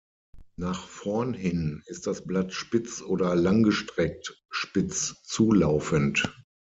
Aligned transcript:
Nach 0.57 0.87
vorn 0.87 1.35
hin 1.35 1.83
ist 1.85 2.07
das 2.07 2.25
Blatt 2.25 2.53
spitz 2.53 3.03
oder 3.03 3.35
langgestreckt 3.35 4.35
spitz 4.49 5.21
zulaufend. 5.21 6.27